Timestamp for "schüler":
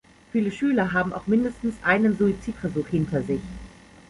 0.51-0.93